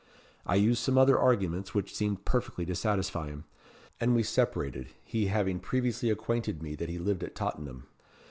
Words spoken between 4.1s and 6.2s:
we separated, he having previously